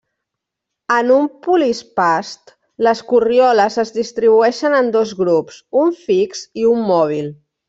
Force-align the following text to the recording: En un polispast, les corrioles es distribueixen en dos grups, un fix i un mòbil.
En 0.93 1.09
un 1.15 1.27
polispast, 1.47 2.53
les 2.87 3.03
corrioles 3.11 3.77
es 3.85 3.93
distribueixen 3.99 4.79
en 4.79 4.91
dos 4.97 5.13
grups, 5.21 5.61
un 5.85 5.95
fix 6.09 6.43
i 6.65 6.69
un 6.75 6.83
mòbil. 6.93 7.31